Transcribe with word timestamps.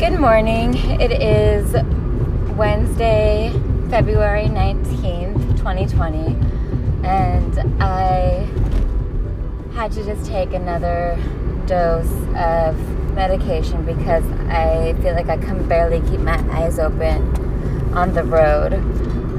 Good 0.00 0.18
morning. 0.18 0.76
It 0.98 1.12
is 1.12 1.74
Wednesday, 2.56 3.52
February 3.90 4.46
19th, 4.46 5.58
2020, 5.58 6.38
and 7.06 7.82
I 7.82 8.48
had 9.74 9.92
to 9.92 10.02
just 10.02 10.24
take 10.24 10.54
another 10.54 11.18
dose 11.66 12.10
of 12.34 12.80
medication 13.12 13.84
because 13.84 14.24
I 14.48 14.94
feel 15.02 15.12
like 15.12 15.28
I 15.28 15.36
can 15.36 15.68
barely 15.68 16.00
keep 16.08 16.20
my 16.20 16.38
eyes 16.50 16.78
open 16.78 17.92
on 17.92 18.14
the 18.14 18.24
road. 18.24 18.72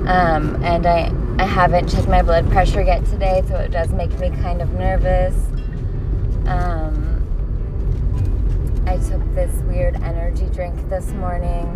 Um, 0.07 0.63
and 0.63 0.85
I, 0.85 1.11
I 1.39 1.45
haven't 1.47 1.89
checked 1.89 2.07
my 2.07 2.21
blood 2.21 2.47
pressure 2.51 2.83
yet 2.83 3.03
today, 3.05 3.41
so 3.47 3.55
it 3.55 3.71
does 3.71 3.89
make 3.93 4.11
me 4.19 4.29
kind 4.29 4.61
of 4.61 4.71
nervous. 4.73 5.33
Um, 6.45 7.00
this 9.35 9.61
weird 9.63 9.95
energy 10.03 10.45
drink 10.47 10.89
this 10.89 11.11
morning. 11.13 11.67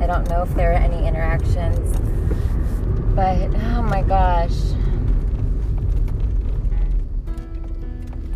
I 0.00 0.06
don't 0.06 0.28
know 0.30 0.42
if 0.42 0.54
there 0.54 0.70
are 0.70 0.74
any 0.74 1.06
interactions, 1.06 1.98
but 3.14 3.54
oh 3.54 3.82
my 3.82 4.02
gosh. 4.02 4.56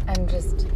I'm 0.06 0.27
just. 0.28 0.66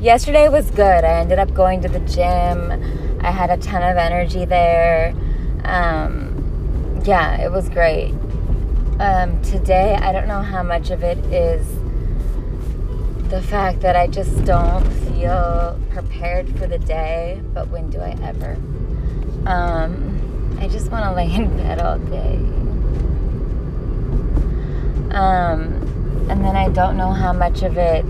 Yesterday 0.00 0.48
was 0.48 0.70
good. 0.70 1.04
I 1.04 1.20
ended 1.20 1.40
up 1.40 1.52
going 1.54 1.82
to 1.82 1.88
the 1.88 2.00
gym. 2.00 3.18
I 3.20 3.32
had 3.32 3.50
a 3.50 3.56
ton 3.56 3.82
of 3.82 3.96
energy 3.96 4.44
there. 4.44 5.12
Um, 5.64 7.02
yeah, 7.04 7.40
it 7.40 7.50
was 7.50 7.68
great. 7.68 8.14
Um, 9.00 9.42
today, 9.42 9.96
I 10.00 10.12
don't 10.12 10.28
know 10.28 10.42
how 10.42 10.62
much 10.62 10.90
of 10.90 11.02
it 11.02 11.18
is 11.32 11.77
the 13.28 13.42
fact 13.42 13.80
that 13.80 13.94
I 13.94 14.06
just 14.06 14.44
don't 14.46 14.90
feel 14.90 15.78
prepared 15.90 16.48
for 16.58 16.66
the 16.66 16.78
day, 16.78 17.42
but 17.52 17.68
when 17.68 17.90
do 17.90 18.00
I 18.00 18.16
ever? 18.22 18.56
Um, 19.44 20.56
I 20.58 20.68
just 20.68 20.90
want 20.90 21.04
to 21.04 21.12
lay 21.16 21.34
in 21.34 21.54
bed 21.58 21.78
all 21.78 21.98
day. 21.98 22.36
Um, 25.14 26.26
and 26.30 26.42
then 26.42 26.56
I 26.56 26.70
don't 26.70 26.96
know 26.96 27.12
how 27.12 27.34
much 27.34 27.62
of 27.62 27.76
it 27.76 28.04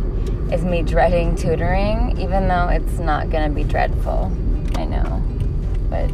is 0.53 0.65
me 0.65 0.83
dreading 0.83 1.35
tutoring, 1.35 2.17
even 2.21 2.47
though 2.47 2.69
it's 2.69 2.99
not 2.99 3.29
going 3.29 3.49
to 3.49 3.55
be 3.55 3.65
dreadful. 3.65 4.33
I 4.77 4.85
know. 4.85 5.23
But 5.91 6.11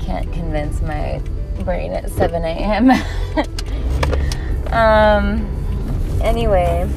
can't 0.00 0.32
convince 0.32 0.80
my 0.80 1.20
brain 1.64 1.92
at 1.92 2.08
7 2.10 2.44
a.m. 2.44 2.90
um, 4.72 6.20
anyway 6.22 6.88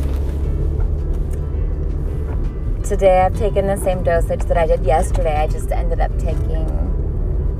today 2.89 3.21
I've 3.21 3.37
taken 3.37 3.67
the 3.67 3.77
same 3.77 4.01
dosage 4.01 4.41
that 4.45 4.57
I 4.57 4.65
did 4.65 4.83
yesterday. 4.83 5.35
I 5.35 5.45
just 5.45 5.71
ended 5.71 5.99
up 5.99 6.11
taking 6.17 6.67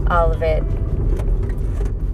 all 0.09 0.31
of 0.31 0.41
it 0.41 0.63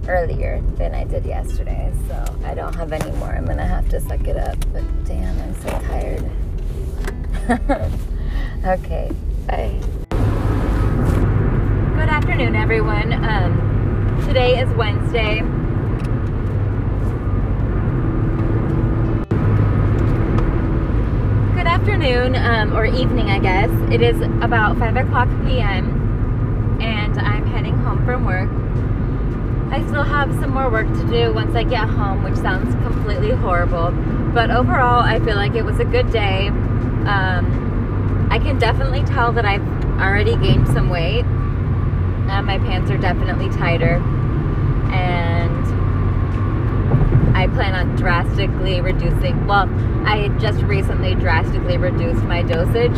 earlier 0.06 0.60
than 0.76 0.94
I 0.94 1.04
did 1.04 1.24
yesterday. 1.24 1.90
So 2.08 2.38
I 2.44 2.52
don't 2.52 2.74
have 2.74 2.92
any 2.92 3.10
more. 3.12 3.30
I'm 3.30 3.46
going 3.46 3.56
to 3.56 3.64
have 3.64 3.88
to 3.88 4.02
suck 4.02 4.28
it 4.28 4.36
up. 4.36 4.58
But 4.70 4.84
damn, 5.06 5.40
I'm 5.40 5.54
so 5.62 5.70
tired. 5.88 6.30
okay, 8.84 9.10
bye. 9.46 9.80
Good 11.96 12.10
afternoon, 12.10 12.54
everyone. 12.54 13.14
Um, 13.14 14.22
today 14.26 14.60
is 14.60 14.68
Wednesday. 14.76 15.40
Afternoon 22.06 22.36
um, 22.36 22.76
or 22.76 22.86
evening, 22.86 23.30
I 23.30 23.40
guess. 23.40 23.70
It 23.90 24.00
is 24.00 24.20
about 24.40 24.78
5 24.78 24.96
o'clock 24.96 25.28
p.m. 25.44 26.78
and 26.80 27.18
I'm 27.18 27.44
heading 27.46 27.76
home 27.78 28.04
from 28.04 28.24
work. 28.24 28.48
I 29.72 29.84
still 29.88 30.04
have 30.04 30.32
some 30.34 30.50
more 30.50 30.70
work 30.70 30.86
to 30.86 31.06
do 31.08 31.34
once 31.34 31.56
I 31.56 31.64
get 31.64 31.88
home, 31.88 32.22
which 32.22 32.36
sounds 32.36 32.74
completely 32.86 33.32
horrible. 33.32 33.90
But 34.32 34.52
overall, 34.52 35.02
I 35.02 35.18
feel 35.18 35.34
like 35.34 35.56
it 35.56 35.64
was 35.64 35.80
a 35.80 35.84
good 35.84 36.12
day. 36.12 36.46
Um, 36.48 38.28
I 38.30 38.38
can 38.38 38.58
definitely 38.58 39.02
tell 39.02 39.32
that 39.32 39.44
I've 39.44 39.66
already 39.98 40.36
gained 40.36 40.68
some 40.68 40.88
weight. 40.88 41.24
Uh, 41.24 42.42
my 42.42 42.58
pants 42.58 42.88
are 42.88 42.98
definitely 42.98 43.48
tighter. 43.50 43.96
And 44.92 45.35
I 47.36 47.48
plan 47.48 47.74
on 47.74 47.96
drastically 47.96 48.80
reducing, 48.80 49.46
well, 49.46 49.68
I 50.06 50.28
just 50.40 50.62
recently 50.62 51.14
drastically 51.14 51.76
reduced 51.76 52.22
my 52.22 52.40
dosage. 52.40 52.96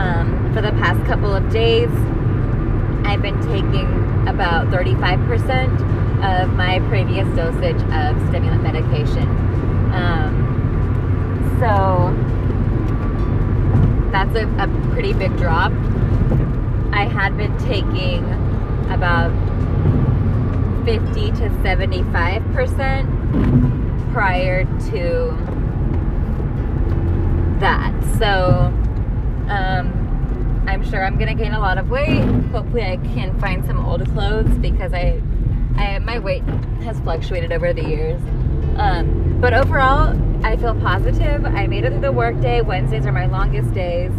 Um, 0.00 0.50
for 0.54 0.62
the 0.62 0.70
past 0.72 1.04
couple 1.04 1.34
of 1.34 1.50
days, 1.50 1.90
I've 3.04 3.20
been 3.20 3.38
taking 3.42 4.26
about 4.26 4.68
35% 4.68 6.44
of 6.44 6.54
my 6.54 6.78
previous 6.88 7.28
dosage 7.36 7.76
of 7.92 8.28
stimulant 8.30 8.62
medication. 8.62 9.28
Um, 9.92 10.40
so 11.60 12.16
that's 14.10 14.34
a, 14.36 14.48
a 14.56 14.90
pretty 14.94 15.12
big 15.12 15.36
drop. 15.36 15.70
I 16.92 17.04
had 17.04 17.36
been 17.36 17.54
taking 17.58 18.24
about 18.88 19.32
50 20.86 21.32
to 21.32 21.50
75% 21.64 24.12
prior 24.12 24.64
to 24.64 25.36
that. 27.58 27.92
So, 28.20 28.72
um, 29.48 30.64
I'm 30.68 30.84
sure 30.88 31.04
I'm 31.04 31.18
gonna 31.18 31.34
gain 31.34 31.54
a 31.54 31.58
lot 31.58 31.78
of 31.78 31.90
weight. 31.90 32.22
Hopefully, 32.52 32.84
I 32.84 32.98
can 32.98 33.36
find 33.40 33.66
some 33.66 33.84
old 33.84 34.08
clothes 34.12 34.56
because 34.58 34.94
I, 34.94 35.20
I 35.76 35.98
my 35.98 36.20
weight 36.20 36.44
has 36.84 37.00
fluctuated 37.00 37.50
over 37.50 37.72
the 37.72 37.82
years. 37.82 38.22
Um, 38.76 39.40
but 39.40 39.54
overall, 39.54 40.16
I 40.46 40.56
feel 40.56 40.76
positive. 40.76 41.44
I 41.44 41.66
made 41.66 41.84
it 41.84 41.90
through 41.90 42.00
the 42.00 42.12
workday. 42.12 42.60
Wednesdays 42.60 43.06
are 43.06 43.12
my 43.12 43.26
longest 43.26 43.74
days. 43.74 44.12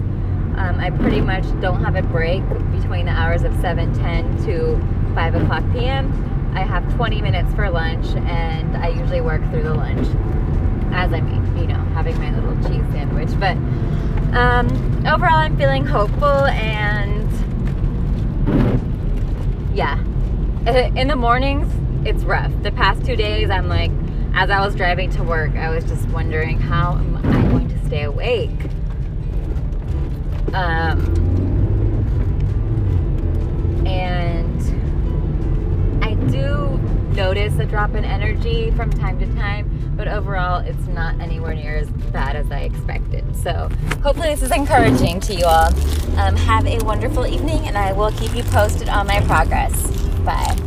Um, 0.58 0.82
I 0.82 0.90
pretty 0.90 1.22
much 1.22 1.46
don't 1.62 1.82
have 1.82 1.96
a 1.96 2.02
break 2.02 2.44
between 2.74 3.06
the 3.06 3.14
hours 3.14 3.44
of 3.44 3.54
7:10 3.54 4.44
to 4.46 4.78
5 5.16 5.36
o'clock 5.36 5.64
p.m. 5.72 6.12
I 6.54 6.62
have 6.62 6.92
20 6.96 7.22
minutes 7.22 7.54
for 7.54 7.70
lunch, 7.70 8.06
and 8.16 8.78
I 8.78 8.90
usually 8.90 9.22
work 9.22 9.42
through 9.50 9.64
the 9.64 9.74
lunch 9.74 10.08
as 10.94 11.14
I'm, 11.14 11.58
you 11.58 11.68
know, 11.68 11.80
having 11.94 12.18
my 12.18 12.34
little 12.34 12.56
cheese 12.70 12.86
sandwich. 12.92 13.30
But 13.40 13.58
um, 14.36 14.68
overall, 15.06 15.36
I'm 15.36 15.58
feeling 15.58 15.86
hopeful, 15.86 16.46
and 16.46 17.30
yeah, 19.76 20.00
in 20.96 21.08
the 21.08 21.16
mornings, 21.16 21.72
it's 22.08 22.24
rough. 22.24 22.52
The 22.64 22.72
past 22.72 23.06
two 23.06 23.16
days, 23.16 23.50
I'm 23.50 23.68
like, 23.68 23.92
as 24.34 24.50
I 24.50 24.60
was 24.66 24.76
driving 24.76 25.10
to 25.12 25.24
work, 25.24 25.56
I 25.56 25.70
was 25.70 25.84
just 25.86 26.08
wondering 26.10 26.60
how 26.60 26.94
am 26.94 27.18
I 27.18 27.42
going 27.50 27.70
to 27.70 27.86
stay 27.86 28.04
awake. 28.04 28.52
Um, 30.54 31.47
notice 37.48 37.66
a 37.66 37.70
drop 37.70 37.96
in 37.96 38.04
energy 38.04 38.72
from 38.72 38.92
time 38.92 39.20
to 39.20 39.26
time, 39.36 39.94
but 39.96 40.08
overall, 40.08 40.60
it's 40.60 40.88
not 40.88 41.20
anywhere 41.22 41.56
near 41.56 41.78
as 41.78 41.90
bad 42.12 42.36
as 42.36 42.52
I 42.52 42.62
expected. 42.62 43.24
So, 43.36 43.70
hopefully, 44.04 44.30
this 44.30 44.42
is 44.42 44.52
encouraging 44.52 45.20
to 45.22 45.34
you 45.34 45.46
all. 45.46 45.74
Um, 46.20 46.36
have 46.36 46.66
a 46.66 46.80
wonderful 46.84 47.26
evening, 47.26 47.66
and 47.68 47.78
I 47.78 47.94
will 47.94 48.12
keep 48.12 48.36
you 48.36 48.44
posted 48.44 48.90
on 48.90 49.08
my 49.08 49.22
progress. 49.22 49.90
Bye. 50.26 50.67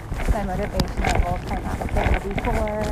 my 0.31 0.43
motivation 0.45 0.79
motivational 0.79 1.21
full-time 1.23 1.63
applicator 1.63 2.21
before. 2.35 2.83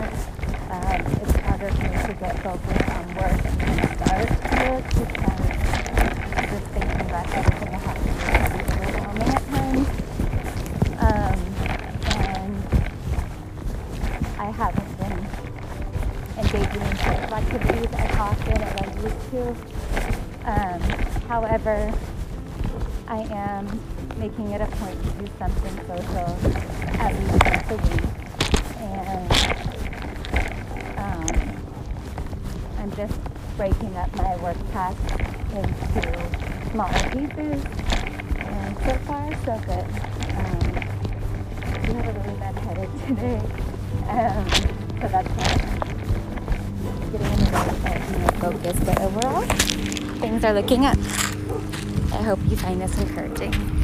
Um, 0.71 0.99
it's 1.21 1.35
harder 1.39 1.71
for 1.71 1.83
me 1.83 1.95
to 2.03 2.13
get 2.19 2.35
focused 2.43 2.89
on 2.89 3.05
work 3.15 3.39
and 3.45 3.75
start 3.95 4.27
it 4.27 4.83
because 4.89 5.47
just 6.49 6.67
thinking 6.73 7.01
about 7.01 7.27
everything 7.33 7.69
I 7.69 7.79
have 7.79 7.97
to 7.97 8.11
do 8.11 8.27
is 8.43 8.67
overwhelming 8.75 9.29
at 9.29 9.43
times. 9.47 9.87
Um, 10.99 11.39
and 12.27 12.53
I 14.37 14.51
haven't 14.51 14.91
been 14.99 15.19
engaging 16.43 16.81
in 16.81 16.95
social 16.97 17.33
activities 17.33 17.91
as 17.93 18.11
often 18.17 18.57
as 18.61 18.71
I 18.75 18.85
used 19.01 19.21
to. 19.31 19.41
Um, 20.43 20.81
however, 21.29 21.93
I 23.07 23.21
am 23.31 23.79
making 24.19 24.51
it 24.51 24.59
a 24.59 24.67
point 24.67 25.01
to 25.01 25.09
do 25.11 25.25
something 25.39 25.75
social 25.87 26.37
at 26.99 27.15
least 27.15 27.43
once 27.45 27.71
a 27.71 27.77
week. 27.77 28.03
And 28.79 29.31
um, 30.99 31.27
I'm 32.79 32.91
just 32.97 33.17
breaking 33.55 33.95
up 33.95 34.13
my 34.15 34.35
work 34.37 34.57
task 34.73 34.99
into 35.55 36.01
smaller 36.71 37.03
pieces. 37.11 37.63
And 38.39 38.77
so 38.79 38.93
far, 39.07 39.31
so 39.45 39.57
good. 39.65 39.87
Um, 40.35 40.59
we 41.87 41.93
have 41.93 42.07
a 42.07 42.19
really 42.19 42.37
bad 42.39 42.55
headache 42.55 42.95
today. 43.07 43.41
Um, 44.09 44.45
so 44.99 45.07
that's 45.07 45.29
why 45.29 45.51
getting 47.11 47.31
in 47.31 47.39
the 47.39 47.51
way 47.85 48.27
focused. 48.39 48.85
But 48.85 49.01
overall, 49.01 49.43
things 50.19 50.43
are 50.43 50.53
looking 50.53 50.85
up. 50.85 50.97
I 52.11 52.21
hope 52.21 52.39
you 52.49 52.57
find 52.57 52.81
this 52.81 52.97
encouraging. 52.99 53.78